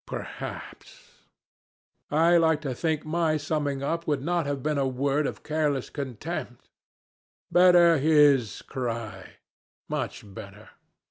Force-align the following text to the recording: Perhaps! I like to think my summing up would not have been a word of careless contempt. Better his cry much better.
Perhaps! 0.07 1.21
I 2.09 2.35
like 2.37 2.61
to 2.61 2.73
think 2.73 3.05
my 3.05 3.37
summing 3.37 3.83
up 3.83 4.07
would 4.07 4.23
not 4.23 4.47
have 4.47 4.63
been 4.63 4.79
a 4.79 4.87
word 4.87 5.27
of 5.27 5.43
careless 5.43 5.91
contempt. 5.91 6.71
Better 7.51 7.99
his 7.99 8.63
cry 8.63 9.33
much 9.87 10.23
better. 10.33 10.69